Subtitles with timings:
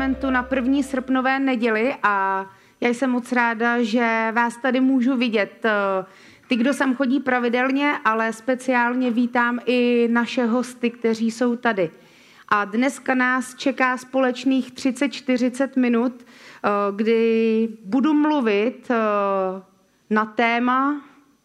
[0.00, 2.46] Elementu na první srpnové neděli a
[2.80, 5.66] já jsem moc ráda, že vás tady můžu vidět.
[6.48, 11.90] Ty, kdo sem chodí pravidelně, ale speciálně vítám i naše hosty, kteří jsou tady.
[12.48, 18.94] A dneska nás čeká společných 30-40 minut, eh, kdy budu mluvit eh,
[20.10, 21.02] na téma,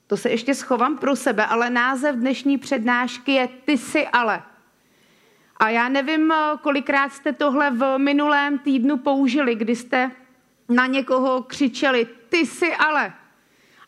[0.08, 4.44] to se ještě schovám pro sebe, ale název dnešní přednášky je Ty jsi ale.
[5.58, 10.12] A já nevím, eh, kolikrát jste tohle v minulém týdnu použili, kdy jste
[10.70, 13.14] na někoho křičeli, ty jsi ale.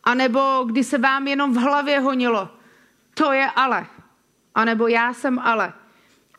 [0.04, 2.50] A nebo kdy se vám jenom v hlavě honilo,
[3.14, 3.86] to je ale.
[4.56, 5.74] A nebo já jsem ale.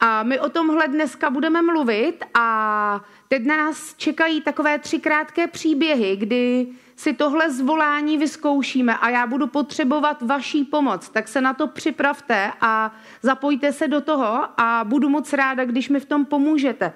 [0.01, 6.17] A my o tomhle dneska budeme mluvit a teď nás čekají takové tři krátké příběhy,
[6.17, 11.67] kdy si tohle zvolání vyzkoušíme a já budu potřebovat vaší pomoc, tak se na to
[11.67, 16.93] připravte a zapojte se do toho a budu moc ráda, když mi v tom pomůžete.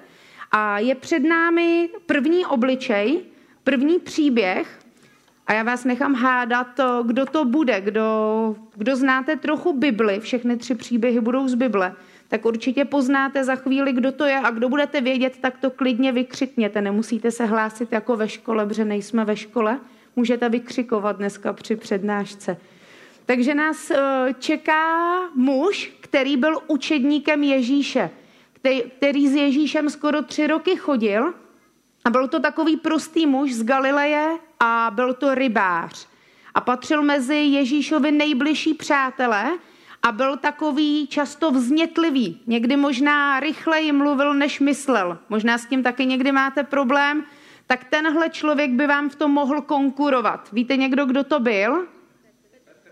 [0.51, 3.21] A je před námi první obličej,
[3.63, 4.79] první příběh
[5.47, 6.67] a já vás nechám hádat,
[7.03, 11.95] kdo to bude, kdo, kdo znáte trochu Bibli, všechny tři příběhy budou z Bible,
[12.27, 16.11] tak určitě poznáte za chvíli, kdo to je a kdo budete vědět, tak to klidně
[16.11, 16.81] vykřikněte.
[16.81, 19.79] Nemusíte se hlásit jako ve škole, protože nejsme ve škole.
[20.15, 22.57] Můžete vykřikovat dneska při přednášce.
[23.25, 23.99] Takže nás eh,
[24.39, 28.09] čeká muž, který byl učedníkem Ježíše,
[28.97, 31.33] který s Ježíšem skoro tři roky chodil
[32.05, 36.07] a byl to takový prostý muž z Galileje a byl to rybář.
[36.53, 39.51] A patřil mezi Ježíšovi nejbližší přátelé
[40.03, 42.41] a byl takový často vznětlivý.
[42.47, 45.17] Někdy možná rychleji mluvil, než myslel.
[45.29, 47.23] Možná s tím taky někdy máte problém.
[47.67, 50.49] Tak tenhle člověk by vám v tom mohl konkurovat.
[50.51, 51.87] Víte někdo, kdo to byl?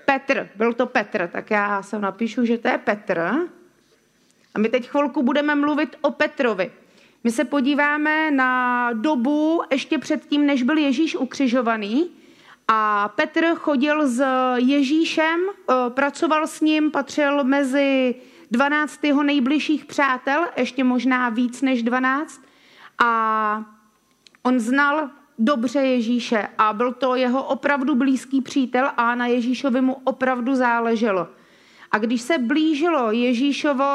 [0.06, 0.50] Petr.
[0.56, 1.28] Byl to Petr.
[1.28, 3.20] Tak já se napíšu, že to je Petr.
[4.56, 6.72] A my teď chvilku budeme mluvit o Petrovi.
[7.24, 12.10] My se podíváme na dobu ještě předtím, než byl Ježíš ukřižovaný.
[12.74, 14.24] A Petr chodil s
[14.56, 18.16] Ježíšem, eh, pracoval s ním, patřil mezi
[18.52, 22.42] 12 jeho nejbližších přátel, ještě možná víc než 12.
[23.04, 23.64] A
[24.44, 25.10] on znal
[25.40, 31.28] dobře Ježíše a byl to jeho opravdu blízký přítel a na Ježíšovi mu opravdu záleželo.
[31.92, 33.86] A když se blížilo Ježíšovo,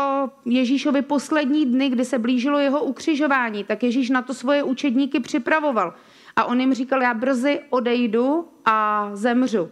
[0.45, 5.95] Ježíšovi poslední dny, kdy se blížilo jeho ukřižování, tak Ježíš na to svoje učedníky připravoval.
[6.37, 9.71] A on jim říkal, já brzy odejdu a zemřu.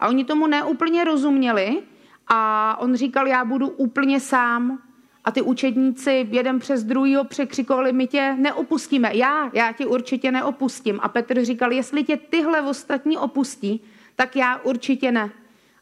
[0.00, 1.82] A oni tomu neúplně rozuměli
[2.28, 4.78] a on říkal, já budu úplně sám.
[5.24, 9.10] A ty učedníci jeden přes druhýho překřikovali, my tě neopustíme.
[9.16, 11.00] Já, já tě určitě neopustím.
[11.02, 13.84] A Petr říkal, jestli tě tyhle ostatní opustí,
[14.16, 15.30] tak já určitě ne.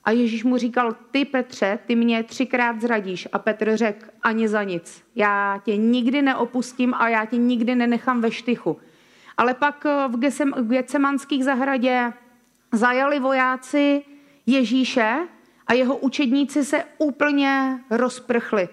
[0.04, 3.28] A Ježíš mu říkal, ty Petře, ty mě třikrát zradíš.
[3.32, 5.02] A Petr řekl, ani za nic.
[5.16, 8.76] Já tě nikdy neopustím a já tě nikdy nenechám ve štychu.
[9.38, 10.16] Ale pak eh, v,
[10.68, 12.12] Getsemanských zahradě
[12.72, 14.02] zajali vojáci
[14.46, 15.18] Ježíše
[15.66, 18.68] a jeho učedníci se úplně rozprchli.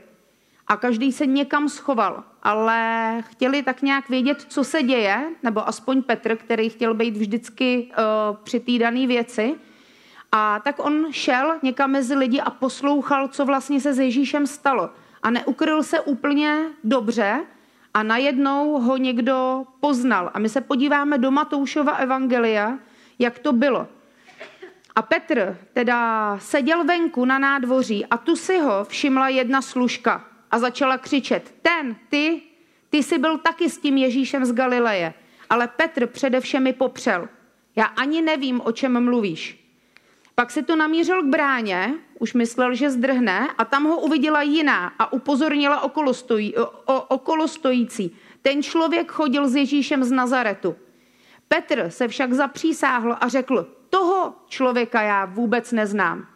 [0.68, 6.02] A každý se někam schoval, ale chtěli tak nějak vědět, co se děje, nebo aspoň
[6.04, 9.56] Petr, který chtěl být vždycky uh, při té dané věci–
[10.32, 14.90] a tak on šel někam mezi lidi a poslouchal, co vlastně se s Ježíšem stalo.
[15.24, 17.46] A neukryl se úplně dobře
[17.94, 20.32] a najednou ho někdo poznal.
[20.34, 22.80] A my se podíváme do Matoušova evangelia,
[23.20, 23.88] jak to bylo.
[24.96, 30.60] A Petr teda seděl venku na nádvoří a tu si ho všimla jedna služka a
[30.60, 32.42] začala křičet, ten, ty,
[32.90, 35.14] ty jsi byl taky s tím Ježíšem z Galileje.
[35.50, 37.30] Ale Petr především mi popřel.
[37.76, 39.59] Já ani nevím, o čem mluvíš.
[40.40, 44.94] Pak se to namířil k bráně, už myslel, že zdrhne, a tam ho uviděla jiná
[45.00, 46.56] a upozornila okolo, stojí,
[46.86, 48.16] o, okolo stojící.
[48.42, 50.76] Ten člověk chodil s Ježíšem z Nazaretu.
[51.48, 56.28] Petr se však zapřísáhl a řekl, toho člověka já vůbec neznám.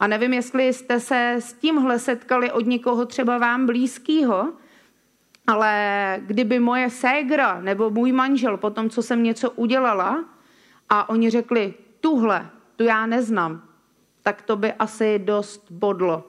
[0.00, 4.52] A nevím, jestli jste se s tímhle setkali od někoho třeba vám blízkého,
[5.46, 5.72] ale
[6.26, 10.24] kdyby moje ségra nebo můj manžel po tom, co jsem něco udělala,
[10.88, 13.62] a oni řekli, tuhle tu já neznám,
[14.22, 16.24] tak to by asi dost bodlo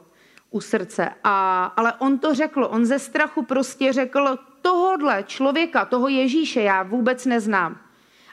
[0.49, 1.09] u srdce.
[1.23, 6.83] A, ale on to řekl, on ze strachu prostě řekl tohodle člověka, toho Ježíše já
[6.83, 7.77] vůbec neznám.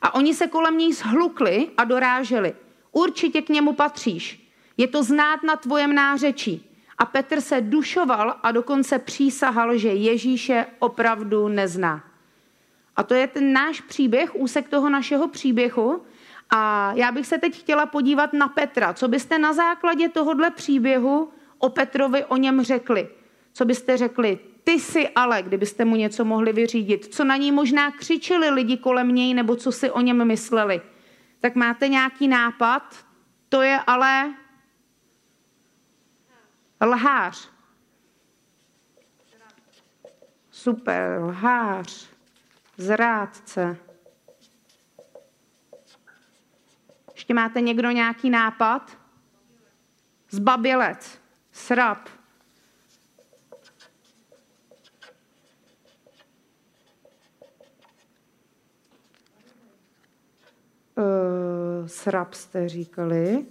[0.02, 2.54] A oni se kolem něj zhlukli a doráželi.
[2.92, 4.50] Určitě k němu patříš.
[4.76, 6.70] Je to znát na tvojem nářečí.
[6.98, 12.04] A Petr se dušoval a dokonce přísahal, že Ježíše opravdu nezná.
[12.96, 16.02] A to je ten náš příběh, úsek toho našeho příběhu.
[16.50, 18.94] A já bych se teď chtěla podívat na Petra.
[18.94, 23.08] Co byste na základě tohohle příběhu o Petrovi o něm řekli?
[23.52, 24.38] Co byste řekli?
[24.64, 27.14] Ty si ale, kdybyste mu něco mohli vyřídit.
[27.14, 30.80] Co na ní možná křičeli lidi kolem něj, nebo co si o něm mysleli.
[31.40, 32.96] Tak máte nějaký nápad?
[33.48, 34.34] To je ale
[36.84, 37.50] lhář.
[40.50, 42.08] Super, lhář,
[42.76, 43.76] zrádce.
[47.24, 48.98] Ještě máte někdo nějaký nápad?
[50.30, 51.18] Zbabělec,
[51.52, 52.08] srab.
[60.96, 63.46] Uh, srab jste říkali.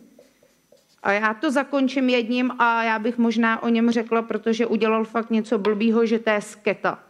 [1.03, 5.29] A já to zakončím jedním a já bych možná o něm řekla, protože udělal fakt
[5.29, 7.03] něco blbýho, že to je sketa.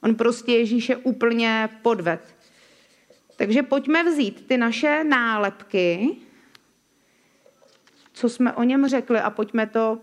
[0.00, 2.34] On prostě Ježíše úplně podved.
[3.36, 6.16] Takže pojďme vzít ty naše nálepky,
[8.12, 10.00] co jsme o něm řekli a pojďme to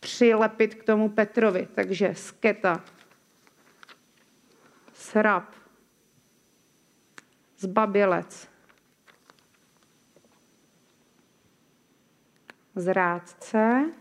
[0.00, 1.68] přilepit k tomu Petrovi.
[1.74, 2.84] Takže sketa,
[4.92, 5.54] srab,
[7.58, 8.48] zbabělec,
[12.74, 13.92] zrádce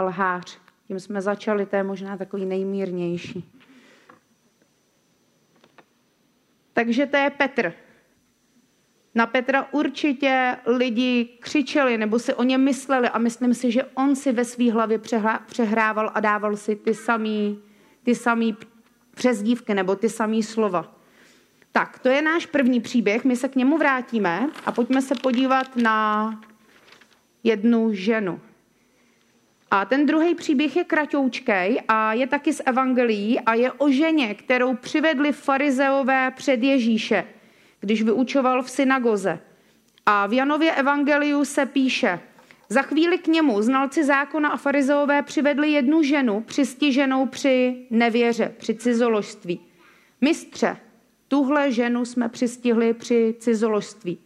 [0.00, 0.58] lhář.
[0.86, 3.59] Tím jsme začali, to je možná takový nejmírnější.
[6.72, 7.72] Takže to je Petr.
[9.14, 14.16] Na Petra určitě lidi křičeli nebo si o něm mysleli a myslím si, že on
[14.16, 15.00] si ve své hlavě
[15.46, 17.62] přehrával a dával si ty samý,
[18.02, 18.56] ty samý
[19.14, 20.96] přezdívky nebo ty samý slova.
[21.72, 25.76] Tak, to je náš první příběh, my se k němu vrátíme a pojďme se podívat
[25.76, 26.40] na
[27.44, 28.40] jednu ženu.
[29.70, 34.34] A ten druhý příběh je kratoučkej a je taky z evangelií a je o ženě,
[34.34, 37.24] kterou přivedli farizeové před Ježíše,
[37.80, 39.38] když vyučoval v synagoze.
[40.06, 42.20] A v Janově evangeliu se píše,
[42.68, 48.74] za chvíli k němu znalci zákona a farizeové přivedli jednu ženu přistiženou při nevěře, při
[48.74, 49.60] cizoložství.
[50.20, 50.76] Mistře,
[51.28, 54.18] tuhle ženu jsme přistihli při cizoložství.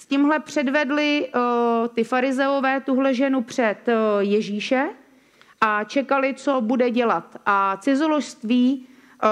[0.00, 4.88] S tímhle předvedli uh, ty farizeové tuhle ženu před uh, Ježíše
[5.60, 7.36] a čekali, co bude dělat.
[7.46, 9.28] A cizoložství uh,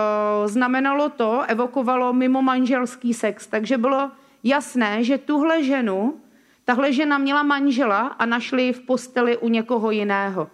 [0.50, 3.46] znamenalo to, evokovalo mimo manželský sex.
[3.46, 4.10] Takže bylo
[4.44, 6.20] jasné, že tuhle ženu,
[6.64, 10.50] tahle žena měla manžela a našli v posteli u někoho jiného.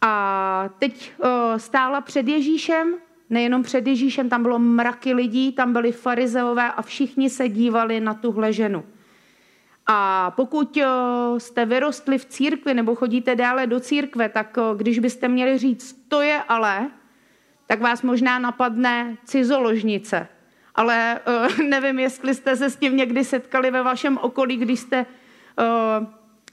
[0.00, 2.94] A teď uh, stála před Ježíšem,
[3.30, 8.14] nejenom před Ježíšem, tam bylo mraky lidí, tam byli farizeové a všichni se dívali na
[8.14, 8.84] tuhle ženu.
[9.86, 10.84] A pokud eh,
[11.40, 16.04] jste vyrostli v církvi nebo chodíte dále do církve, tak eh, když byste měli říct,
[16.08, 16.90] to je ale,
[17.66, 20.28] tak vás možná napadne cizoložnice.
[20.74, 25.06] Ale uh, nevím, jestli jste se s tím někdy setkali ve vašem okolí, když jste,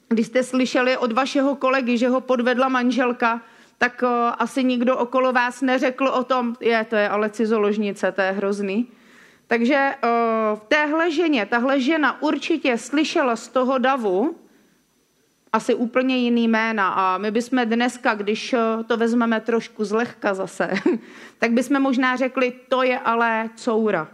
[0.08, 3.42] když jste slyšeli od vašeho kolegy, že ho podvedla manželka,
[3.78, 4.04] tak
[4.38, 8.88] asi nikdo okolo vás neřekl o tom, je, to je ale cizoložnice, to je hrozný.
[9.48, 9.96] Takže
[10.56, 14.36] v téhle ženě, tahle žena určitě slyšela z toho davu
[15.54, 18.56] asi úplně jiný jména a my bychom dneska, když
[18.88, 20.70] to vezmeme trošku zlehka zase,
[21.40, 24.08] tak bychom možná řekli, to je ale coura.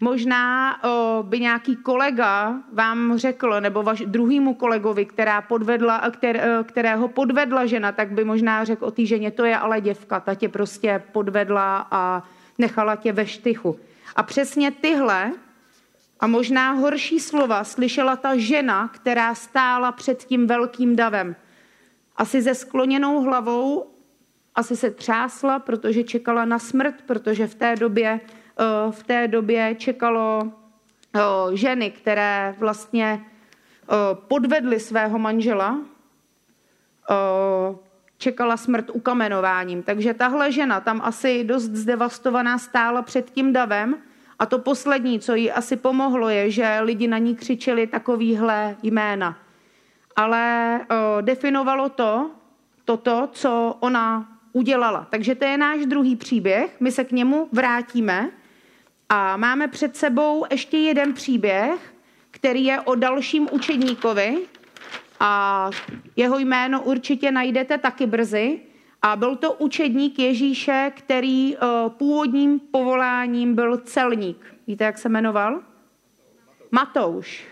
[0.00, 7.08] Možná o, by nějaký kolega vám řekl, nebo vaš druhýmu kolegovi, která podvedla, kter, kterého
[7.08, 10.48] podvedla žena, tak by možná řekl o té ženě, to je ale děvka, ta tě
[10.48, 12.22] prostě podvedla a
[12.58, 13.80] nechala tě ve štychu.
[14.16, 15.32] A přesně tyhle
[16.20, 21.36] a možná horší slova slyšela ta žena, která stála před tím velkým davem.
[22.16, 23.90] Asi se skloněnou hlavou,
[24.54, 28.20] asi se třásla, protože čekala na smrt, protože v té době
[28.90, 30.42] v té době čekalo
[31.14, 31.20] eh,
[31.56, 33.94] ženy, které vlastně eh,
[34.28, 35.78] podvedly svého manžela,
[38.18, 39.82] čekala smrt ukamenováním.
[39.82, 43.96] Takže tahle žena tam asi dost zdevastovaná stála před tím davem
[44.38, 49.38] a to poslední, co jí asi pomohlo, je, že lidi na ní křičeli takovýhle jména.
[50.16, 50.80] Ale
[51.20, 52.30] definovalo to,
[52.84, 55.06] toto, co ona udělala.
[55.10, 58.30] Takže to je náš druhý příběh, my se k němu vrátíme.
[59.12, 61.94] A máme před sebou ještě jeden příběh,
[62.30, 64.38] který je o dalším učedníkovi
[65.20, 65.70] a
[66.16, 68.60] jeho jméno určitě najdete taky brzy.
[69.02, 74.54] A byl to učedník Ježíše, který uh, původním povoláním byl celník.
[74.66, 75.62] Víte, jak se jmenoval?
[76.70, 77.46] Matouš.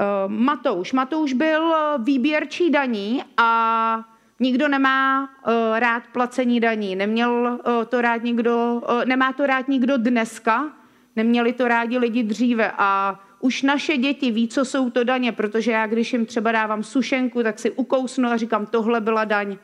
[0.00, 0.92] Uh, Matouš.
[0.92, 6.96] Matouš byl výběrčí daní a nikdo nemá uh, rád placení daní.
[6.96, 7.30] Neměl
[7.66, 10.72] uh, to rád nikdo, uh, nemá to rád nikdo dneska,
[11.16, 15.72] neměli to rádi lidi dříve a už naše děti ví, co jsou to daně, protože
[15.72, 19.56] já, když jim třeba dávám sušenku, tak si ukousnu a říkám, tohle byla daň.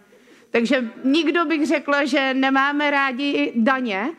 [0.51, 4.11] Takže nikdo bych řekla, že nemáme rádi daně,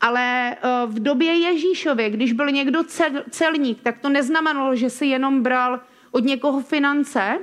[0.00, 2.82] ale v době Ježíšově, když byl někdo
[3.30, 7.38] celník, tak to neznamenalo, že si jenom bral od někoho finance,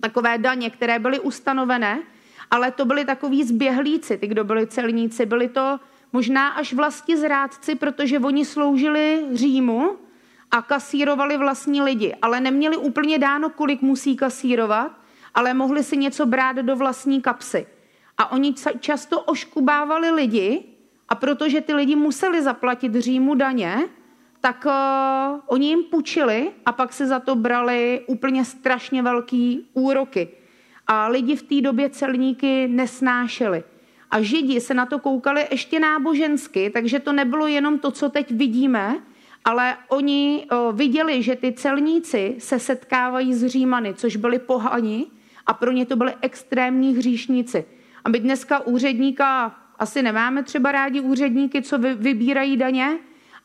[0.00, 2.02] takové daně, které byly ustanovené,
[2.50, 5.26] ale to byli takový zběhlíci, ty, kdo byli celníci.
[5.26, 5.80] Byli to
[6.12, 9.98] možná až vlasti zrádci, protože oni sloužili Římu,
[10.50, 14.92] a kasírovali vlastní lidi, ale neměli úplně dáno, kolik musí kasírovat,
[15.34, 17.66] ale mohli si něco brát do vlastní kapsy.
[18.18, 20.64] A oni často oškubávali lidi
[21.08, 23.88] a protože ty lidi museli zaplatit Římu daně,
[24.40, 30.28] tak uh, oni jim půjčili a pak si za to brali úplně strašně velký úroky.
[30.86, 33.64] A lidi v té době celníky nesnášeli.
[34.10, 38.30] A židi se na to koukali ještě nábožensky, takže to nebylo jenom to, co teď
[38.30, 39.02] vidíme,
[39.44, 45.06] ale oni viděli, že ty celníci se setkávají s Římany, což byli pohani
[45.46, 47.64] a pro ně to byly extrémní hříšníci.
[48.04, 52.98] A my dneska úředníka asi nemáme třeba rádi úředníky, co vybírají daně,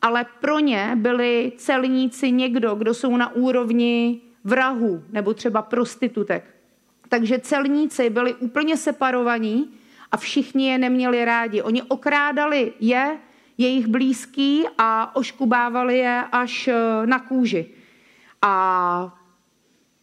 [0.05, 6.55] ale pro ně byli celníci někdo, kdo jsou na úrovni vrahů nebo třeba prostitutek.
[7.09, 9.69] Takže celníci byli úplně separovaní
[10.11, 11.61] a všichni je neměli rádi.
[11.61, 13.17] Oni okrádali je
[13.57, 17.65] jejich blízký a oškubávali je až eh, na kůži.
[18.41, 19.17] A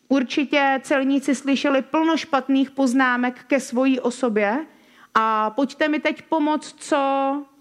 [0.08, 4.66] určitě celníci slyšeli plno špatných poznámek ke svojí osobě
[5.14, 6.96] a pojďte mi teď pomoct, co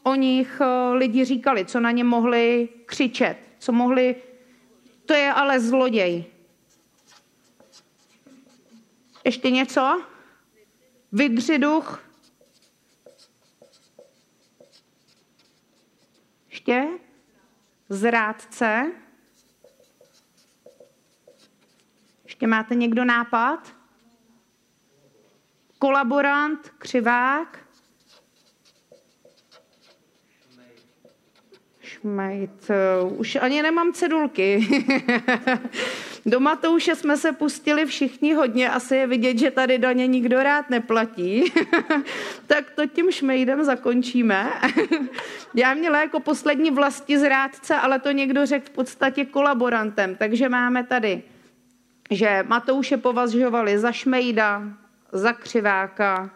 [0.04, 4.16] o nich eh, lidi říkali, co na ně mohli křičet, co mohli,
[5.06, 6.26] to je ale zloděj.
[9.26, 10.02] Ještě něco?
[11.12, 12.12] Vydřiduch,
[16.50, 16.88] ještě
[17.90, 18.92] zrádce.
[22.24, 23.81] Ještě máte někdo nápad?
[25.82, 27.60] Kolaborant, křivák.
[31.82, 32.68] Šmejt.
[33.18, 34.68] Už ani nemám cedulky.
[36.26, 40.70] Do Matouše jsme se pustili všichni hodně, asi je vidět, že tady daně nikdo rád
[40.70, 41.54] neplatí.
[42.48, 44.52] tak to tím šmejdem zakončíme.
[45.56, 50.16] Já měla jako poslední vlasti zrádce, ale to někdo řekl v podstatě kolaborantem.
[50.16, 51.24] Takže máme tady,
[52.12, 54.64] že Matouše považovali za šmejda,
[55.12, 56.30] za křiváka,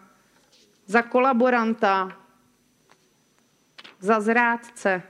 [0.86, 2.16] za kolaboranta,
[4.00, 5.02] za zrádce,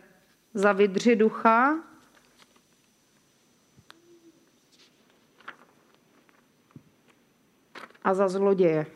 [0.54, 1.76] za vydřiducha,
[8.06, 8.86] a za zloděje.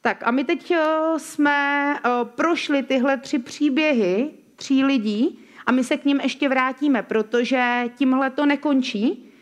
[0.00, 5.84] Tak a my teď eh, jsme eh, prošli tyhle tři příběhy tří lidí a my
[5.84, 9.32] se k ním ještě vrátíme, protože tímhle to nekončí.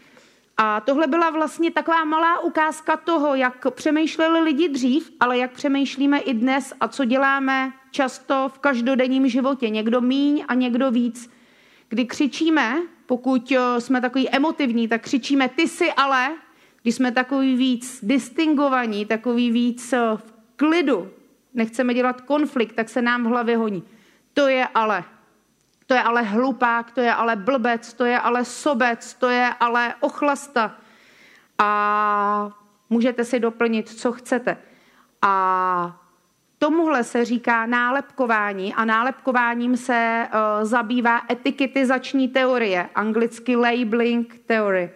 [0.56, 6.18] A tohle byla vlastně taková malá ukázka toho, jak přemýšleli lidi dřív, ale jak přemýšlíme
[6.18, 9.68] i dnes a co děláme často v každodenním životě.
[9.68, 11.30] Někdo míň a někdo víc.
[11.88, 16.34] Kdy křičíme, pokud eh, jsme takový emotivní, tak křičíme ty si ale,
[16.82, 21.10] když jsme takový víc distingovaní, takový víc eh, v klidu,
[21.54, 23.82] nechceme dělat konflikt, tak se nám v hlavě honí.
[24.34, 25.04] To je ale.
[25.86, 29.94] To je ale hlupák, to je ale blbec, to je ale sobec, to je ale
[30.00, 30.76] ochlasta.
[31.58, 32.50] A
[32.90, 34.56] můžete si doplnit, co chcete.
[35.22, 35.96] A
[36.58, 44.90] tomuhle se říká nálepkování a nálepkováním se uh, zabývá etiketizační teorie, anglicky labeling theory.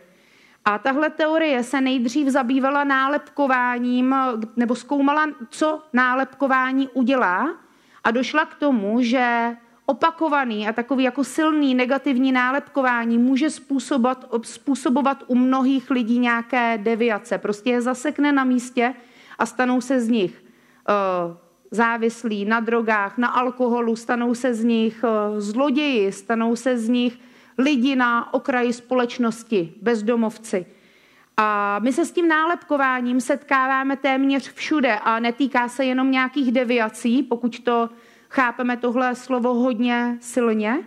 [0.65, 4.15] A tahle teorie se nejdřív zabývala nálepkováním,
[4.57, 7.55] nebo zkoumala, co nálepkování udělá
[8.05, 15.25] a došla k tomu, že opakovaný a takový jako silný negativní nálepkování může způsobovat, způsobovat
[15.27, 17.39] u mnohých lidí nějaké deviace.
[17.39, 18.95] Prostě je zasekne na místě
[19.39, 20.45] a stanou se z nich
[20.89, 21.37] uh,
[21.71, 27.19] závislí na drogách, na alkoholu, stanou se z nich uh, zloději, stanou se z nich
[27.59, 30.67] lidi na okraji společnosti, bezdomovci.
[31.37, 37.23] A my se s tím nálepkováním setkáváme téměř všude a netýká se jenom nějakých deviací,
[37.23, 37.89] pokud to
[38.37, 40.79] chápeme tohle slovo hodně silně,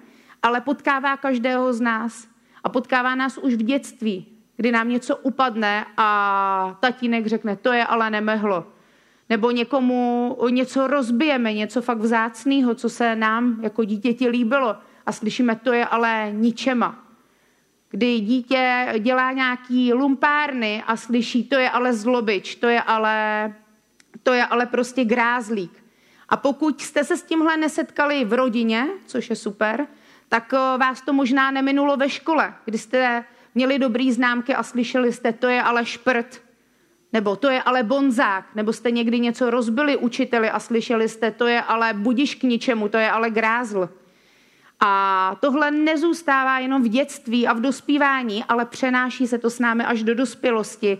[0.43, 2.27] ale potkává každého z nás.
[2.63, 4.25] A potkává nás už v dětství,
[4.57, 8.67] kdy nám něco upadne a tatínek řekne, to je ale nemehlo.
[9.29, 14.75] Nebo někomu něco rozbijeme, něco fakt vzácného, co se nám jako dítěti líbilo
[15.05, 17.03] a slyšíme, to je ale ničema.
[17.89, 23.53] Kdy dítě dělá nějaký lumpárny a slyší, to je ale zlobič, to je ale,
[24.23, 25.78] to je ale prostě grázlík.
[26.29, 29.87] A pokud jste se s tímhle nesetkali v rodině, což je super,
[30.29, 35.13] tak eh, vás to možná neminulo ve škole, kdy jste měli dobrý známky a slyšeli
[35.13, 36.41] jste, to je ale šprt,
[37.13, 41.47] nebo to je ale bonzák, nebo jste někdy něco rozbili učiteli a slyšeli jste, to
[41.47, 43.89] je ale budiš k ničemu, to je ale grázl.
[44.79, 49.85] A tohle nezůstává jenom v dětství a v dospívání, ale přenáší se to s námi
[49.85, 50.99] až do dospělosti.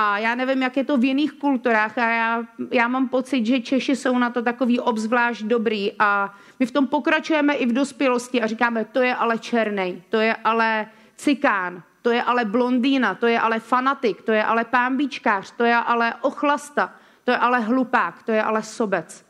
[0.00, 3.60] A já nevím, jak je to v jiných kulturách, a já, já mám pocit, že
[3.60, 8.42] Češi jsou na to takový obzvlášť dobrý a my v tom pokračujeme i v dospělosti
[8.42, 10.86] a říkáme, to je ale černej, to je ale
[11.16, 15.74] cikán, to je ale blondýna, to je ale fanatik, to je ale pámbičkář, to je
[15.74, 19.26] ale ochlasta, to je ale hlupák, to je ale sobec.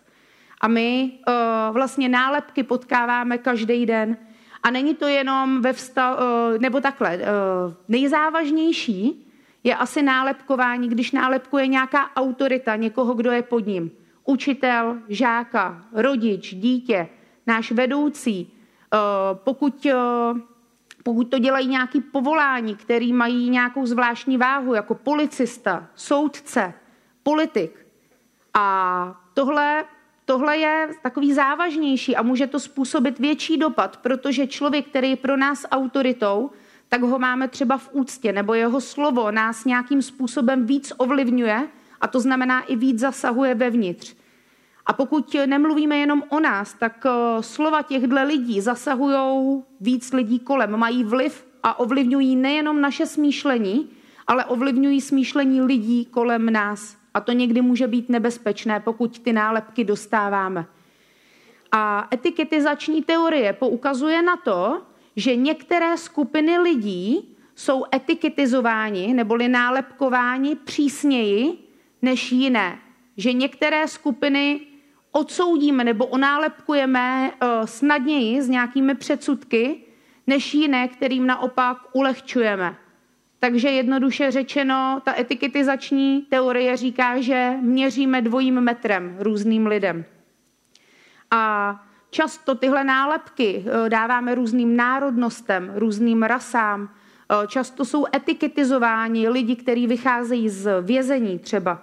[0.61, 1.35] A my uh,
[1.75, 4.17] vlastně nálepky potkáváme každý den.
[4.63, 7.23] A není to jenom ve vztahu, uh, nebo takhle, uh,
[7.89, 9.28] nejzávažnější
[9.69, 13.91] je asi nálepkování, když nálepkuje nějaká autorita, někoho, kdo je pod ním.
[14.25, 17.09] Učitel, žáka, rodič, dítě,
[17.47, 18.53] náš vedoucí.
[18.93, 20.39] Uh, pokud, uh,
[21.03, 26.75] pokud to dělají nějaký povolání, který mají nějakou zvláštní váhu, jako policista, soudce,
[27.23, 27.87] politik.
[28.55, 29.85] A tohle
[30.29, 35.37] tohle je takový závažnější a může to způsobit větší dopad, protože člověk, který je pro
[35.37, 36.51] nás autoritou,
[36.89, 41.69] tak ho máme třeba v úctě, nebo jeho slovo nás nějakým způsobem víc ovlivňuje
[42.01, 44.15] a to znamená i víc zasahuje vevnitř.
[44.87, 50.77] A pokud nemluvíme jenom o nás, tak eh, slova těchto lidí zasahují víc lidí kolem,
[50.77, 53.91] mají vliv a ovlivňují nejenom naše smýšlení,
[54.27, 56.97] ale ovlivňují smýšlení lidí kolem nás.
[57.15, 60.67] A to někdy může být nebezpečné, pokud ty nálepky dostáváme.
[61.73, 64.83] A etiketizační teorie poukazuje na to,
[65.19, 71.59] že některé skupiny lidí jsou etiketizováni neboli nálepkováni přísněji
[72.03, 72.79] než jiné.
[73.17, 74.61] Že některé skupiny
[75.13, 79.81] odsoudíme nebo onálepkujeme eh, snadněji s nějakými předsudky,
[80.27, 82.77] než jiné, kterým naopak ulehčujeme.
[83.41, 90.05] Takže jednoduše řečeno, ta etiketizační teorie říká, že měříme dvojím metrem různým lidem.
[91.31, 91.75] A
[92.11, 96.89] často tyhle nálepky eh, dáváme různým národnostem, různým rasám.
[97.31, 101.83] Eh, často jsou etiketizováni lidi, kteří vycházejí z vězení třeba.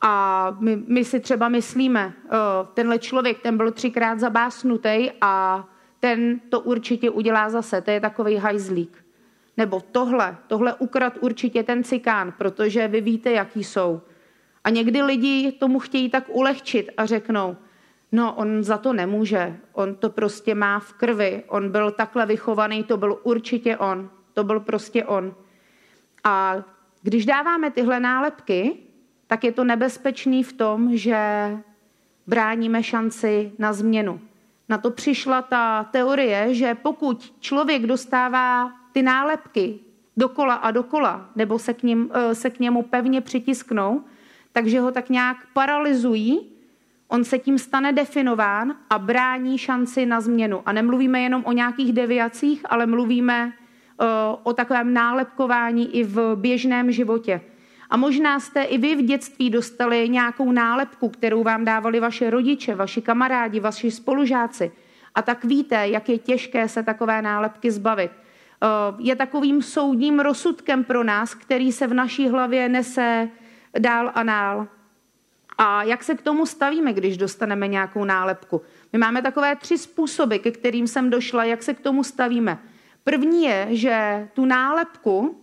[0.00, 2.28] A my, my si třeba myslíme, eh,
[2.74, 5.64] tenhle člověk, ten byl třikrát zabásnutý a
[6.00, 9.04] ten to určitě udělá zase, to je takový hajzlík.
[9.56, 14.00] Nebo tohle, tohle ukrad určitě ten cikán, protože vy víte, jaký jsou.
[14.64, 17.56] A někdy lidi tomu chtějí tak ulehčit a řeknou,
[18.12, 22.84] no on za to nemůže, on to prostě má v krvi, on byl takhle vychovaný,
[22.84, 25.34] to byl určitě on, to byl prostě on.
[26.24, 26.56] A
[27.02, 28.76] když dáváme tyhle nálepky,
[29.26, 31.18] tak je to nebezpečný v tom, že
[32.26, 34.20] bráníme šanci na změnu.
[34.68, 39.78] Na to přišla ta teorie, že pokud člověk dostává ty nálepky
[40.16, 44.04] dokola a dokola, nebo se k, ním, eh, se k němu pevně přitisknou,
[44.52, 46.59] takže ho tak nějak paralyzují,
[47.10, 50.62] on se tím stane definován a brání šanci na změnu.
[50.66, 54.04] A nemluvíme jenom o nějakých deviacích, ale mluvíme eh,
[54.42, 57.40] o takovém nálepkování i v běžném životě.
[57.90, 62.74] A možná jste i vy v dětství dostali nějakou nálepku, kterou vám dávali vaše rodiče,
[62.74, 64.72] vaši kamarádi, vaši spolužáci.
[65.14, 68.10] A tak víte, jak je těžké se takové nálepky zbavit.
[68.10, 68.66] Eh,
[68.98, 73.28] je takovým soudním rozsudkem pro nás, který se v naší hlavě nese
[73.78, 74.66] dál a dál.
[75.62, 78.62] A jak se k tomu stavíme, když dostaneme nějakou nálepku?
[78.92, 82.58] My máme takové tři způsoby, ke kterým jsem došla, jak se k tomu stavíme.
[83.04, 85.40] První je, že tu nálepku,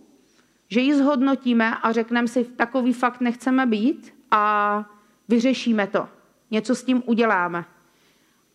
[0.68, 4.84] že ji zhodnotíme a řekneme si, takový fakt nechceme být a
[5.28, 6.08] vyřešíme to.
[6.50, 7.64] Něco s tím uděláme.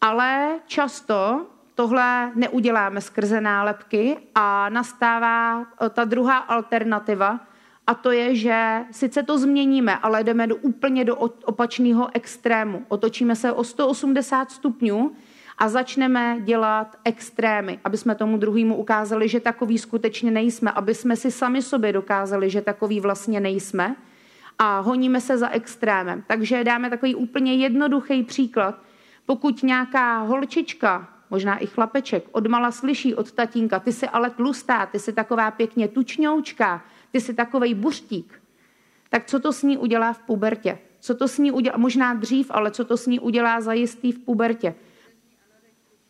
[0.01, 1.45] Ale často
[1.75, 7.39] tohle neuděláme skrze nálepky a nastává eh, ta druhá alternativa,
[7.87, 11.15] a to je, že sice to změníme, ale jdeme do úplně do
[11.45, 12.85] opačného extrému.
[12.87, 15.11] Otočíme se o 180 stupňů
[15.57, 21.15] a začneme dělat extrémy, aby jsme tomu druhému ukázali, že takový skutečně nejsme, aby jsme
[21.15, 23.95] si sami sobě dokázali, že takový vlastně nejsme
[24.59, 26.23] a honíme se za extrémem.
[26.27, 28.79] Takže dáme takový úplně jednoduchý příklad.
[29.25, 34.99] Pokud nějaká holčička, možná i chlapeček, odmala slyší od tatínka, ty jsi ale tlustá, ty
[34.99, 36.83] jsi taková pěkně tučňoučka,
[37.13, 38.41] ty jsi takovej buřtík,
[39.09, 40.77] tak co to s ní udělá v pubertě?
[40.99, 44.19] Co to s ní udělá, možná dřív, ale co to s ní udělá zajistý v
[44.19, 44.75] pubertě?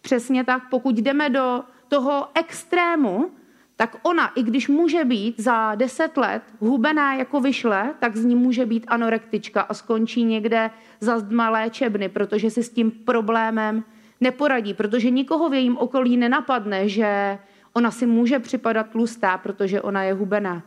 [0.02, 3.32] Přesně tak, pokud jdeme do toho extrému,
[3.76, 8.36] tak ona, i když může být za deset let hubená jako vyšle, tak z ní
[8.36, 13.84] může být anorektička a skončí někde za zdma léčebny, protože si s tím problémem
[14.22, 17.40] neporadí, protože nikoho v jejím okolí nenapadne, že
[17.74, 20.64] ona si může připadat tlustá, protože ona je hubená.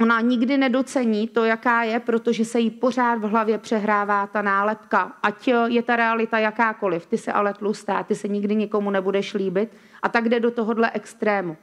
[0.00, 5.16] Ona nikdy nedocení to, jaká je, protože se jí pořád v hlavě přehrává ta nálepka.
[5.22, 9.76] Ať je ta realita jakákoliv, ty se ale tlustá, ty se nikdy nikomu nebudeš líbit
[10.02, 11.56] a tak jde do tohohle extrému.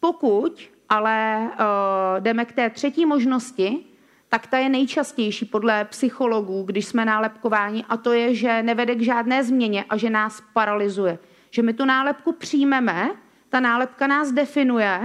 [0.00, 3.84] Pokud ale uh, jdeme k té třetí možnosti,
[4.28, 9.00] tak ta je nejčastější podle psychologů, když jsme nálepkováni, a to je, že nevede k
[9.00, 11.18] žádné změně a že nás paralyzuje.
[11.50, 13.10] Že my tu nálepku přijmeme,
[13.48, 15.00] ta nálepka nás definuje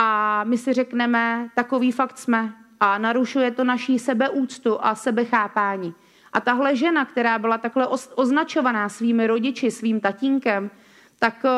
[0.00, 5.94] a my si řekneme, takový fakt jsme a narušuje to naší sebeúctu a sebechápání.
[6.32, 10.70] A tahle žena, která byla takhle označovaná svými rodiči, svým tatínkem,
[11.18, 11.50] tak eh,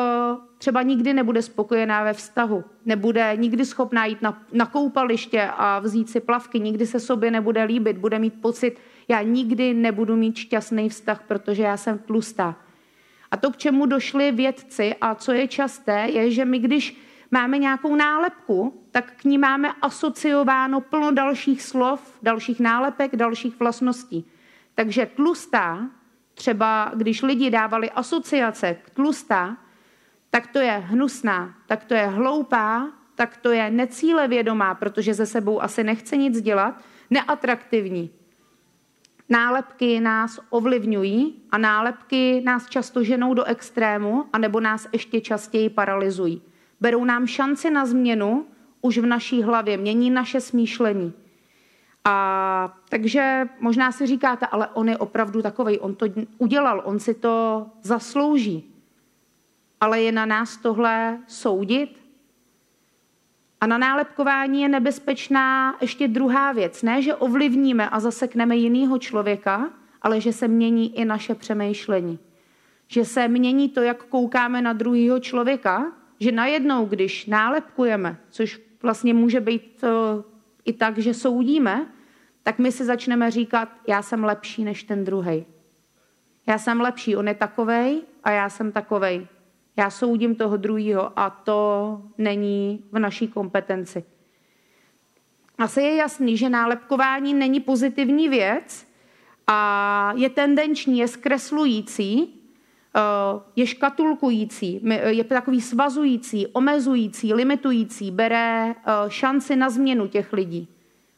[0.57, 6.09] třeba nikdy nebude spokojená ve vztahu, nebude nikdy schopná jít na, na koupaliště a vzít
[6.09, 8.77] si plavky, nikdy se sobě nebude líbit, bude mít pocit,
[9.07, 12.55] já nikdy nebudu mít šťastný vztah, protože já jsem tlustá.
[13.31, 16.97] A to, k čemu došli vědci a co je časté, je, že my když
[17.31, 24.25] máme nějakou nálepku, tak k ní máme asociováno plno dalších slov, dalších nálepek, dalších vlastností.
[24.75, 25.89] Takže tlustá,
[26.33, 29.57] třeba když lidi dávali asociace k tlustá,
[30.29, 35.61] tak to je hnusná, tak to je hloupá, tak to je necílevědomá, protože ze sebou
[35.61, 38.09] asi nechce nic dělat, neatraktivní.
[39.29, 46.41] Nálepky nás ovlivňují a nálepky nás často ženou do extrému, anebo nás ještě častěji paralyzují
[46.81, 48.45] berou nám šanci na změnu
[48.81, 51.13] už v naší hlavě, mění naše smýšlení.
[52.05, 56.05] A takže možná si říkáte, ale on je opravdu takový, on to
[56.37, 58.73] udělal, on si to zaslouží.
[59.81, 62.01] Ale je na nás tohle soudit?
[63.61, 66.83] A na nálepkování je nebezpečná ještě druhá věc.
[66.83, 69.69] Ne, že ovlivníme a zasekneme jinýho člověka,
[70.01, 72.19] ale že se mění i naše přemýšlení.
[72.87, 79.13] Že se mění to, jak koukáme na druhého člověka že najednou, když nálepkujeme, což vlastně
[79.13, 79.89] může být uh,
[80.65, 81.87] i tak, že soudíme,
[82.43, 85.45] tak my si začneme říkat, já jsem lepší než ten druhý.
[86.47, 89.27] Já jsem lepší, on je takovej a já jsem takovej.
[89.77, 94.03] Já soudím toho druhého a to není v naší kompetenci.
[95.57, 98.87] Asi je jasný, že nálepkování není pozitivní věc
[99.47, 102.40] a je tendenční, je zkreslující, Eh,
[103.55, 108.75] je škatulkující, je takový svazující, omezující, limitující, bere eh,
[109.07, 110.67] šanci na změnu těch lidí.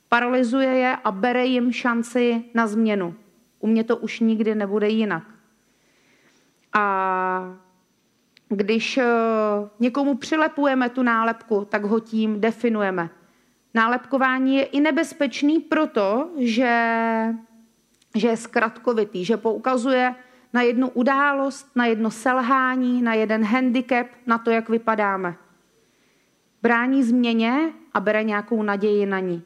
[0.09, 3.15] Paralyzuje je a bere jim šanci na změnu.
[3.59, 5.23] U mě to už nikdy nebude jinak.
[6.73, 7.57] A
[8.49, 9.05] když eh,
[9.79, 13.09] někomu přilepujeme tu nálepku, tak ho tím definujeme.
[13.73, 16.86] Nálepkování je i nebezpečný proto, že,
[18.15, 20.15] že je zkratkovitý, že poukazuje
[20.53, 25.35] na jednu událost, na jedno selhání, na jeden handicap, na to, jak vypadáme.
[26.61, 29.43] Brání změně a bere nějakou naději na ní.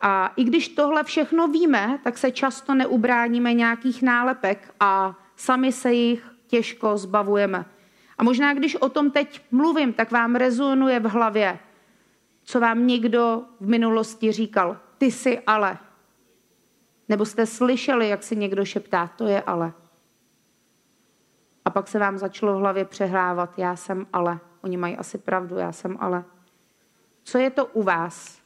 [0.00, 5.92] A i když tohle všechno víme, tak se často neubráníme nějakých nálepek a sami se
[5.92, 7.64] jich těžko zbavujeme.
[8.18, 11.58] A možná, když o tom teď mluvím, tak vám rezonuje v hlavě,
[12.44, 14.78] co vám někdo v minulosti říkal.
[14.98, 15.78] Ty jsi ale.
[17.08, 19.72] Nebo jste slyšeli, jak si někdo šeptá, to je ale.
[21.68, 24.38] A pak se vám začalo v hlavě přehrávat, já jsem ale.
[24.62, 26.24] Oni mají asi pravdu, já jsem ale.
[27.24, 28.38] Co je to u vás?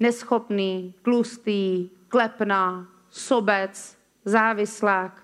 [0.00, 5.22] Neschopný, tlustý, klepná, sobec, závislák.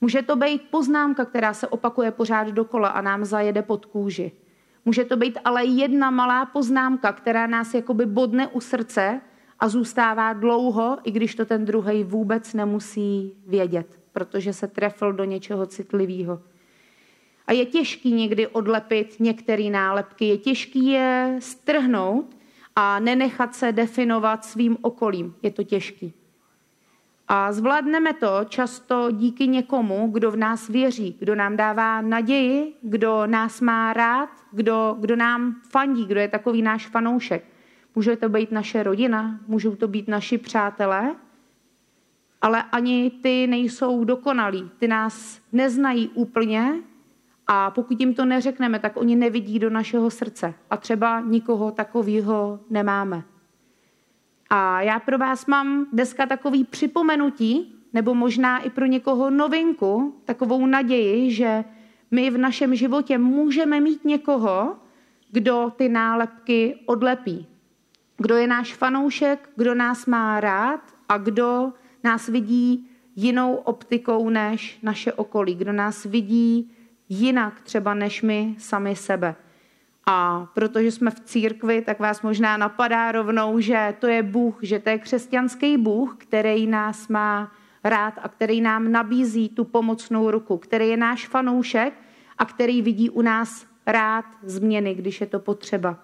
[0.00, 4.32] Může to být poznámka, která se opakuje pořád dokola a nám zajede pod kůži.
[4.84, 9.20] Může to být ale jedna malá poznámka, která nás jakoby bodne u srdce
[9.60, 15.24] a zůstává dlouho, i když to ten druhý vůbec nemusí vědět protože se trefil do
[15.24, 16.42] něčeho citlivého.
[17.46, 22.36] A je těžký někdy odlepit některé nálepky, je těžký je strhnout
[22.76, 25.34] a nenechat se definovat svým okolím.
[25.42, 26.12] Je to těžký.
[27.28, 33.26] A zvládneme to často díky někomu, kdo v nás věří, kdo nám dává naději, kdo
[33.26, 37.44] nás má rád, kdo, kdo nám fandí, kdo je takový náš fanoušek.
[37.94, 41.14] Může to být naše rodina, můžou to být naši přátelé,
[42.42, 44.70] ale ani ty nejsou dokonalí.
[44.78, 46.74] Ty nás neznají úplně
[47.46, 50.54] a pokud jim to neřekneme, tak oni nevidí do našeho srdce.
[50.70, 53.22] A třeba nikoho takového nemáme.
[54.50, 60.66] A já pro vás mám dneska takový připomenutí, nebo možná i pro někoho novinku, takovou
[60.66, 61.64] naději, že
[62.10, 64.76] my v našem životě můžeme mít někoho,
[65.30, 67.46] kdo ty nálepky odlepí.
[68.16, 71.72] Kdo je náš fanoušek, kdo nás má rád a kdo
[72.04, 76.70] nás vidí jinou optikou než naše okolí, kdo nás vidí
[77.08, 79.34] jinak třeba než my sami sebe.
[80.06, 84.78] A protože jsme v církvi, tak vás možná napadá rovnou, že to je Bůh, že
[84.78, 87.52] to je křesťanský Bůh, který nás má
[87.84, 91.94] rád a který nám nabízí tu pomocnou ruku, který je náš fanoušek
[92.38, 95.98] a který vidí u nás rád změny, když je to potřeba.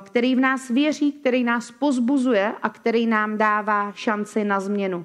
[0.00, 5.04] Který v nás věří, který nás pozbuzuje a který nám dává šanci na změnu.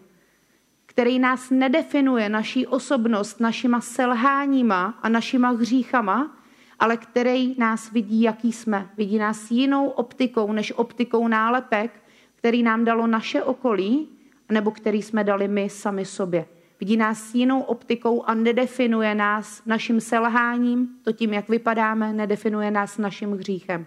[0.86, 6.38] Který nás nedefinuje naší osobnost našima selháníma a našima hříchama,
[6.80, 8.90] ale který nás vidí, jaký jsme.
[8.98, 11.92] Vidí nás jinou optikou než optikou nálepek,
[12.36, 14.08] který nám dalo naše okolí,
[14.52, 16.46] nebo který jsme dali my sami sobě.
[16.80, 22.98] Vidí nás jinou optikou a nedefinuje nás naším selháním, to tím, jak vypadáme, nedefinuje nás
[22.98, 23.86] naším hříchem.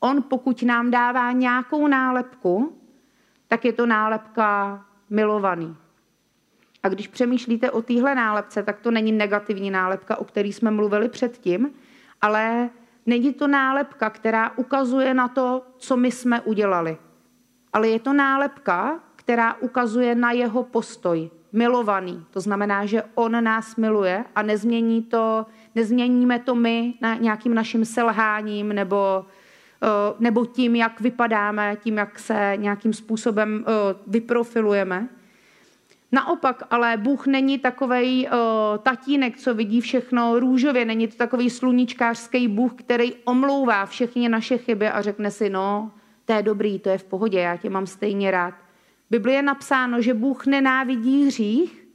[0.00, 2.78] On, pokud nám dává nějakou nálepku,
[3.48, 5.76] tak je to nálepka milovaný.
[6.82, 11.08] A když přemýšlíte o téhle nálepce, tak to není negativní nálepka, o které jsme mluvili
[11.08, 11.70] předtím,
[12.22, 12.70] ale
[13.06, 16.96] není to nálepka, která ukazuje na to, co my jsme udělali.
[17.72, 22.26] Ale je to nálepka, která ukazuje na jeho postoj, milovaný.
[22.30, 27.84] To znamená, že on nás miluje a nezmění to, nezměníme to my na nějakým naším
[27.84, 29.24] selháním nebo,
[30.18, 33.72] nebo tím, jak vypadáme, tím, jak se nějakým způsobem eh,
[34.06, 35.08] vyprofilujeme.
[36.12, 38.30] Naopak, ale Bůh není takový eh,
[38.82, 44.88] tatínek, co vidí všechno růžově, není to takový sluníčkářský Bůh, který omlouvá všechny naše chyby
[44.88, 45.92] a řekne si, no,
[46.24, 48.54] to je dobrý, to je v pohodě, já tě mám stejně rád.
[49.06, 51.86] V Biblii je napsáno, že Bůh nenávidí hřích,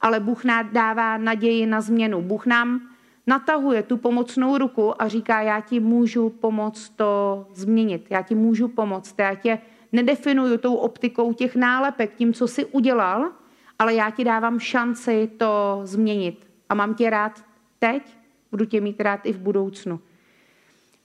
[0.00, 2.22] ale Bůh dává naději na změnu.
[2.22, 2.93] Bůh nám
[3.26, 8.68] natahuje tu pomocnou ruku a říká, já ti můžu pomoct to změnit, já ti můžu
[8.68, 9.58] pomoct, já tě
[9.92, 13.30] nedefinuju tou optikou těch nálepek, tím, co jsi udělal,
[13.78, 16.46] ale já ti dávám šanci to změnit.
[16.68, 17.44] A mám tě rád
[17.78, 18.16] teď,
[18.50, 20.00] budu tě mít rád i v budoucnu.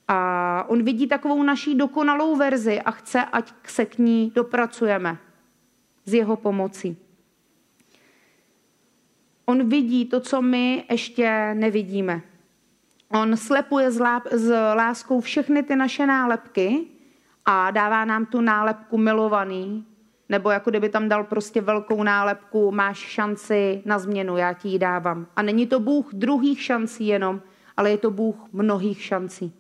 [0.08, 5.18] A on vidí takovou naší dokonalou verzi a chce, ať se k ní dopracujeme
[6.06, 6.98] z jeho pomocí.
[9.50, 12.22] On vidí to, co my ještě nevidíme.
[13.10, 13.92] On slepuje
[14.32, 16.86] s láskou všechny ty naše nálepky
[17.46, 19.86] a dává nám tu nálepku milovaný,
[20.30, 24.80] nebo jako kdyby tam dal prostě velkou nálepku, máš šanci na změnu, já ti ji
[24.80, 25.28] dávám.
[25.36, 27.42] A není to Bůh druhých šancí jenom,
[27.78, 29.54] ale je to Bůh mnohých šancí.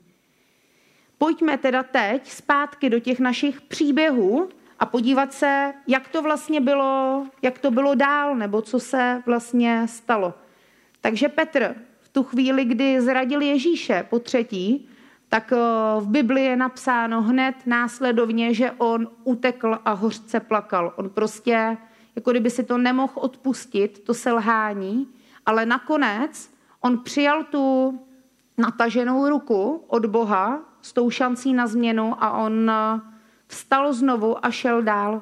[1.17, 7.25] Pojďme teda teď zpátky do těch našich příběhů a podívat se, jak to vlastně bylo,
[7.41, 10.33] jak to bylo dál, nebo co se vlastně stalo.
[11.01, 14.89] Takže Petr v tu chvíli, kdy zradil Ježíše po třetí,
[15.29, 15.57] tak eh,
[15.99, 20.93] v Biblii je napsáno hned následovně, že on utekl a hořce plakal.
[20.95, 21.77] On prostě,
[22.15, 25.07] jako kdyby si to nemohl odpustit, to selhání,
[25.45, 27.99] ale nakonec on přijal tu
[28.57, 33.01] nataženou ruku od Boha s tou šancí na změnu a on eh,
[33.49, 35.21] vstal znovu a šel dál.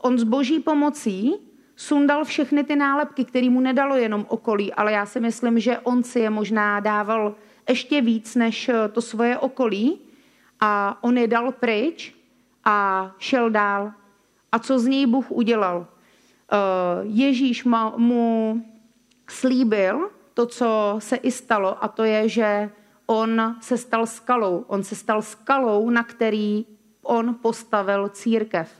[0.00, 1.34] On s boží pomocí
[1.76, 6.02] sundal všechny ty nálepky, které mu nedalo jenom okolí, ale já si myslím, že on
[6.02, 7.34] si je možná dával
[7.68, 9.98] ještě víc než eh, to svoje okolí
[10.60, 12.14] a on je dal pryč
[12.64, 13.92] a šel dál.
[14.52, 15.86] A co z něj Bůh udělal?
[15.86, 16.56] Eh,
[17.02, 17.64] Ježíš
[17.96, 18.62] mu
[19.28, 22.70] slíbil to, co se i stalo, a to je, že
[23.06, 24.64] on se stal skalou.
[24.66, 26.66] On se stal skalou, na který
[27.04, 28.70] on postavil církev.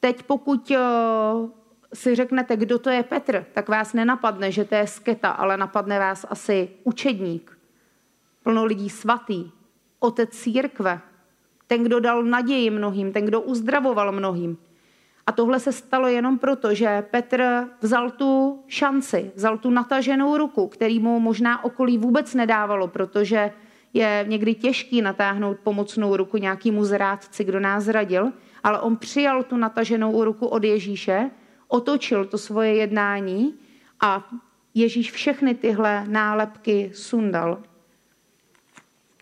[0.00, 0.78] Teď pokud eh,
[1.94, 5.98] si řeknete, kdo to je Petr, tak vás nenapadne, že to je sketa, ale napadne
[5.98, 7.58] vás asi učedník,
[8.42, 9.50] plno lidí svatý,
[9.98, 11.00] otec církve,
[11.66, 14.58] ten, kdo dal naději mnohým, ten, kdo uzdravoval mnohým.
[15.26, 20.68] A tohle se stalo jenom proto, že Petr vzal tu šanci, vzal tu nataženou ruku,
[20.68, 23.52] který mu možná okolí vůbec nedávalo, protože
[23.94, 29.56] je někdy těžký natáhnout pomocnou ruku nějakému zrádci, kdo nás zradil, ale on přijal tu
[29.56, 31.30] nataženou ruku od Ježíše,
[31.68, 33.54] otočil to svoje jednání
[34.00, 34.28] a
[34.74, 37.62] Ježíš všechny tyhle nálepky sundal.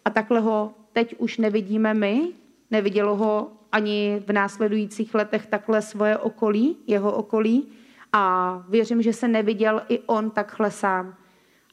[0.05, 2.33] A takhle ho teď už nevidíme my,
[2.71, 7.69] nevidělo ho ani v následujících letech takhle svoje okolí, jeho okolí,
[8.13, 11.15] a věřím, že se neviděl i on takhle sám.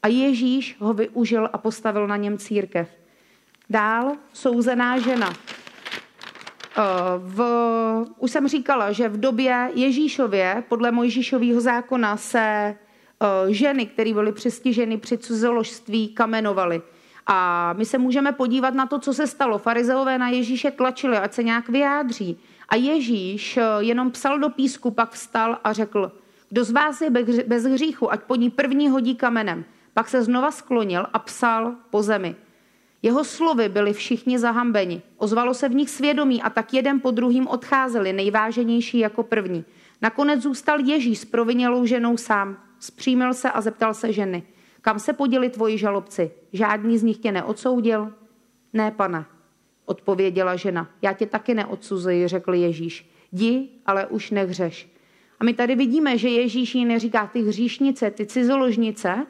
[0.05, 2.89] A Ježíš ho využil a postavil na něm církev.
[3.69, 5.33] Dál souzená žena.
[5.33, 6.81] Eh,
[7.17, 7.43] v,
[8.17, 12.75] už jsem říkala, že v době Ježíšově, podle Mojžíšového zákona, se eh,
[13.53, 16.81] ženy, které byly přestiženy při cizoložství, kamenovaly.
[17.27, 19.57] A my se můžeme podívat na to, co se stalo.
[19.57, 22.39] Farizeové na Ježíše tlačili, ať se nějak vyjádří.
[22.69, 26.11] A Ježíš eh, jenom psal do písku, pak vstal a řekl,
[26.49, 27.09] kdo z vás je
[27.47, 29.65] bez hříchu, ať po ní první hodí kamenem.
[29.95, 32.35] Pak se znova sklonil a psal po zemi.
[33.01, 35.01] Jeho slovy byli všichni zahambeni.
[35.17, 39.65] Ozvalo se v nich svědomí a tak jeden po druhým odcházeli, nejváženější jako první.
[40.01, 42.57] Nakonec zůstal Ježíš s provinělou ženou sám.
[42.79, 44.43] Zpřímil se a zeptal se ženy.
[44.81, 46.31] Kam se poděli tvoji žalobci?
[46.53, 48.13] Žádný z nich tě neodsoudil?
[48.73, 49.25] Ne, pane,
[49.85, 50.89] odpověděla žena.
[51.01, 53.09] Já tě taky neodsuzuji, řekl Ježíš.
[53.31, 54.89] Jdi, ale už nehřeš.
[55.39, 59.25] A my tady vidíme, že Ježíš jí neříká ty hříšnice, ty cizoložnice,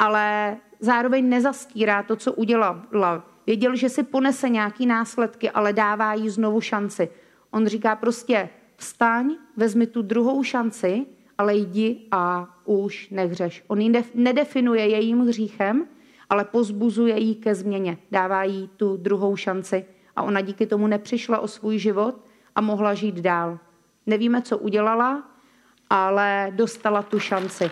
[0.00, 3.24] ale zároveň nezastírá to, co udělala.
[3.46, 7.08] Věděl, že si ponese nějaký následky, ale dává jí znovu šanci.
[7.50, 11.06] On říká prostě vstaň, vezmi tu druhou šanci,
[11.38, 13.64] ale jdi a už nehřeš.
[13.68, 15.86] On ji nedefinuje jejím hříchem,
[16.30, 17.98] ale pozbuzuje jí ke změně.
[18.10, 19.84] Dává jí tu druhou šanci
[20.16, 23.58] a ona díky tomu nepřišla o svůj život a mohla žít dál.
[24.06, 25.30] Nevíme, co udělala,
[25.90, 27.70] ale dostala tu šanci.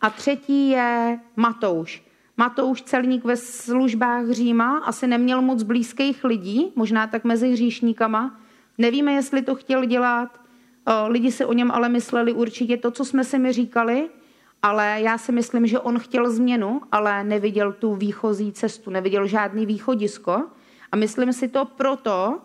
[0.00, 2.02] A třetí je Matouš.
[2.36, 8.40] Matouš, celník ve službách Říma, asi neměl moc blízkých lidí, možná tak mezi hříšníkama.
[8.78, 10.40] Nevíme, jestli to chtěl dělat.
[11.08, 14.08] Lidi si o něm ale mysleli určitě to, co jsme si mi říkali,
[14.62, 19.66] ale já si myslím, že on chtěl změnu, ale neviděl tu výchozí cestu, neviděl žádný
[19.66, 20.42] východisko.
[20.92, 22.38] A myslím si to proto,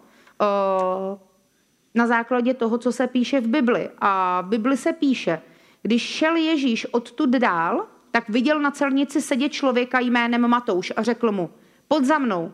[1.96, 3.90] na základě toho, co se píše v Bibli.
[4.00, 5.42] A v Bibli se píše,
[5.86, 11.32] když šel Ježíš odtud dál, tak viděl na celnici sedět člověka jménem Matouš a řekl
[11.32, 11.50] mu,
[11.88, 12.54] pod za mnou.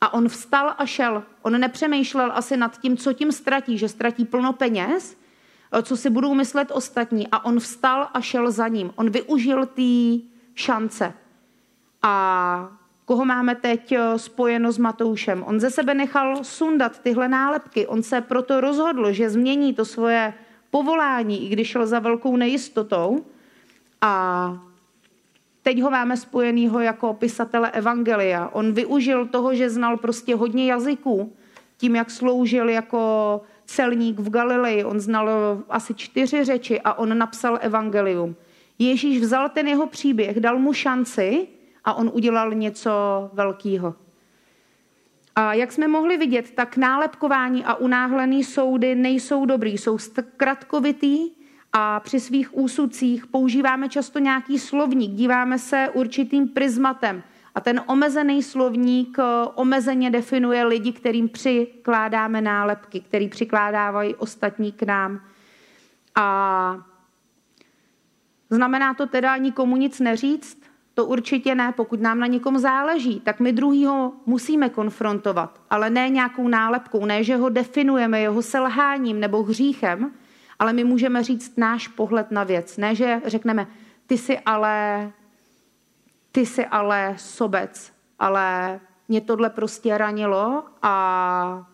[0.00, 1.22] A on vstal a šel.
[1.42, 5.16] On nepřemýšlel asi nad tím, co tím ztratí, že ztratí plno peněz,
[5.82, 7.28] co si budou myslet ostatní.
[7.32, 8.92] A on vstal a šel za ním.
[8.96, 10.22] On využil té
[10.54, 11.14] šance.
[12.02, 12.68] A
[13.04, 15.42] koho máme teď eh, spojeno s Matoušem?
[15.42, 17.86] On ze sebe nechal sundat tyhle nálepky.
[17.86, 20.34] On se proto rozhodl, že změní to svoje
[20.74, 23.24] povolání, i když šel za velkou nejistotou.
[24.00, 24.12] A
[25.62, 28.48] teď ho máme spojenýho jako pisatele Evangelia.
[28.52, 31.32] On využil toho, že znal prostě hodně jazyků,
[31.76, 34.84] tím, jak sloužil jako celník v Galileji.
[34.84, 35.28] On znal
[35.70, 38.34] asi čtyři řeči a on napsal Evangelium.
[38.78, 41.46] Ježíš vzal ten jeho příběh, dal mu šanci
[41.84, 42.90] a on udělal něco
[43.32, 43.94] velkého.
[45.36, 51.30] A jak jsme mohli vidět, tak nálepkování a unáhlený soudy nejsou dobrý, jsou zkratkovitý
[51.72, 57.22] a při svých úsudcích používáme často nějaký slovník, díváme se určitým prismatem
[57.54, 59.22] a ten omezený slovník eh,
[59.54, 65.20] omezeně definuje lidi, kterým přikládáme nálepky, který přikládávají ostatní k nám.
[66.14, 66.86] A
[68.50, 70.63] znamená to teda nikomu nic neříct?
[70.94, 76.08] To určitě ne, pokud nám na někom záleží, tak my druhýho musíme konfrontovat, ale ne
[76.08, 80.12] nějakou nálepkou, ne, že ho definujeme jeho selháním nebo hříchem,
[80.58, 82.76] ale my můžeme říct náš pohled na věc.
[82.76, 83.66] Ne, že řekneme,
[84.06, 85.12] ty jsi ale,
[86.32, 91.66] ty jsi ale sobec, ale mě tohle prostě ranilo a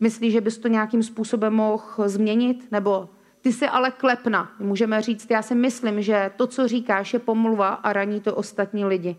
[0.00, 2.66] myslíš, že bys to nějakým způsobem mohl změnit?
[2.70, 3.08] Nebo
[3.40, 4.52] ty jsi ale klepna.
[4.58, 8.84] Můžeme říct, já si myslím, že to, co říkáš, je pomluva a raní to ostatní
[8.84, 9.16] lidi.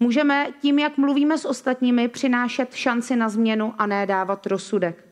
[0.00, 5.04] Můžeme tím, jak mluvíme s ostatními, přinášet šanci na změnu a ne dávat rozsudek.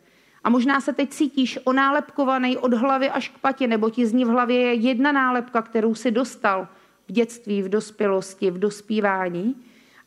[0.45, 4.29] A možná se teď cítíš onálepkovaný od hlavy až k patě, nebo ti zní v
[4.29, 6.69] hlavě je jedna nálepka, kterou si dostal
[7.09, 9.55] v dětství, v dospělosti, v dospívání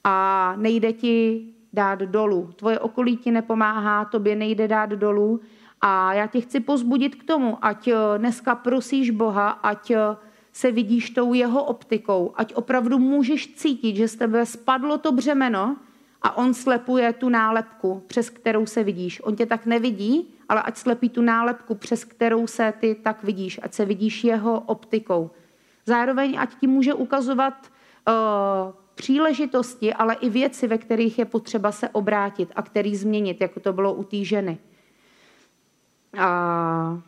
[0.04, 2.50] a nejde ti dát dolů.
[2.56, 5.42] Tvoje okolí ti nepomáhá, tobě nejde dát dolů
[5.88, 10.00] a já tě chci pozbudit k tomu, ať eh, dneska prosíš Boha, ať eh,
[10.54, 15.76] se vidíš tou jeho optikou, ať opravdu můžeš cítit, že z tebe spadlo to břemeno
[16.22, 19.22] a on slepuje tu nálepku, přes kterou se vidíš.
[19.24, 23.60] On tě tak nevidí, ale ať slepí tu nálepku, přes kterou se ty tak vidíš,
[23.64, 25.32] ať se vidíš jeho optikou.
[25.86, 27.54] Zároveň ať ti může ukazovat
[28.08, 28.14] uh,
[28.96, 33.74] příležitosti, ale i věci, ve kterých je potřeba se obrátit a který změnit, jako to
[33.74, 34.58] bylo u té ženy.
[36.18, 37.02] A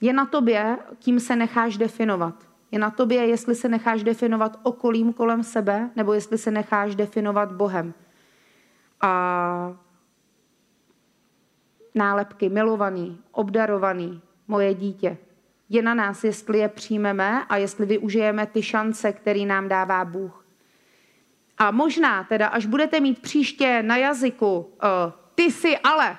[0.00, 2.34] je na tobě, kým se necháš definovat.
[2.70, 7.52] Je na tobě, jestli se necháš definovat okolím kolem sebe, nebo jestli se necháš definovat
[7.52, 7.94] Bohem.
[9.00, 9.76] A
[11.94, 15.18] nálepky milovaný, obdarovaný, moje dítě,
[15.68, 20.46] Je na nás, jestli je přijmeme a jestli využijeme ty šance, který nám dává Bůh.
[21.58, 24.68] A možná teda, až budete mít příště na jazyku uh,
[25.34, 26.16] ty si ale,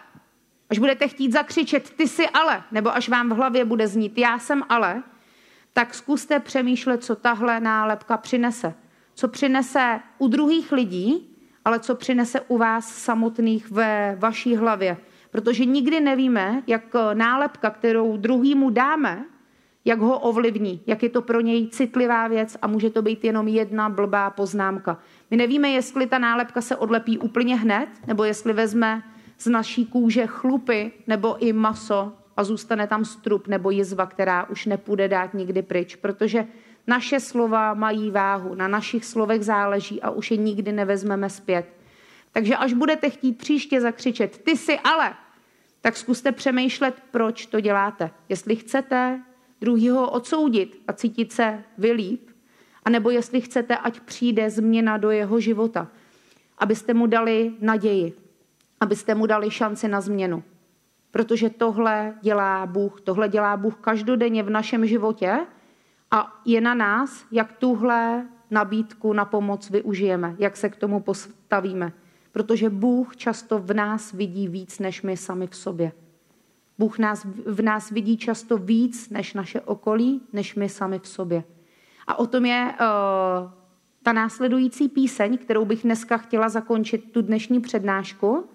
[0.70, 4.40] až budete chtít zakřičet ty si ale, nebo až vám v hlavě bude znít já
[4.40, 5.04] jsem ale,
[5.74, 8.74] tak zkuste přemýšlet, co tahle nálepka přinese.
[9.14, 14.98] Co přinese u druhých lidí, ale co přinese u vás samotných ve vaší hlavě.
[15.32, 19.26] Protože nikdy nevíme, jak nálepka, kterou druhýmu dáme,
[19.86, 23.48] jak ho ovlivní, jak je to pro něj citlivá věc a může to být jenom
[23.48, 24.98] jedna blbá poznámka.
[25.32, 29.04] My nevíme, jestli ta nálepka se odlepí úplně hned, nebo jestli vezme
[29.38, 34.66] z naší kůže chlupy nebo i maso a zůstane tam strup nebo jizva, která už
[34.66, 36.48] nepůjde dát nikdy pryč, protože
[36.88, 41.66] naše slova mají váhu, na našich slovech záleží a už je nikdy nevezmeme zpět.
[42.32, 45.14] Takže až budete chtít příště zakřičet, ty si ale,
[45.82, 48.12] tak zkuste přemýšlet, proč to děláte.
[48.30, 49.22] Jestli chcete
[49.62, 52.30] druhýho odsoudit a cítit se vylíp,
[52.86, 55.88] anebo jestli chcete, ať přijde změna do jeho života,
[56.58, 58.14] abyste mu dali naději,
[58.80, 60.44] abyste mu dali šanci na změnu.
[61.12, 65.40] Protože tohle dělá Bůh, tohle dělá Bůh každodenně v našem životě
[66.12, 71.94] a je na nás, jak tuhle nabídku na pomoc využijeme, jak se k tomu postavíme.
[72.32, 75.92] Protože Bůh často v nás vidí víc, než my sami v sobě.
[76.78, 81.44] Bůh nás, v nás vidí často víc než naše okolí, než my sami v sobě.
[82.08, 83.52] A o tom je uh,
[84.04, 88.50] ta následující píseň, kterou bych dneska chtěla zakončit tu dnešní přednášku.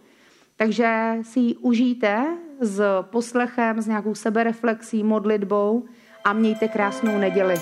[0.57, 2.27] Takže si ji užijte
[2.61, 5.85] s poslechem, s nějakou sebereflexí, modlitbou
[6.25, 7.55] a mějte krásnou neděli.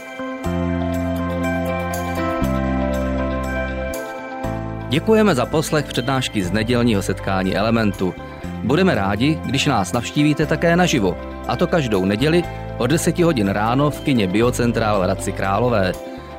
[4.88, 8.14] Děkujeme za poslech přednášky z nedělního setkání Elementu.
[8.64, 11.18] Budeme rádi, když nás navštívíte také naživo,
[11.49, 12.43] a to každou neděli
[12.78, 15.93] od 10 hodin ráno v kině Biocentrál v Hradci Králové.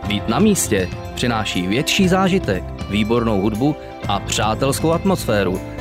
[0.08, 3.76] Být na místě přináší větší zážitek, výbornou hudbu
[4.08, 5.81] a přátelskou atmosféru.